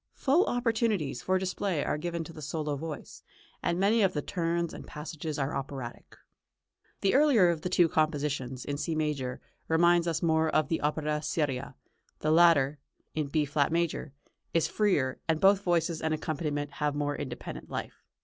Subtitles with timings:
[0.15, 3.21] Full opportunities for display are given to the solo voice,
[3.61, 6.15] and many of the turns and passages are operatic.
[7.01, 11.75] The earlier of the two compositions, in C major, reminds us more of opera seria;
[12.17, 12.79] the later,
[13.13, 14.11] in B flat major,
[14.55, 18.03] is freer, and both voices and accompaniment have more independent life.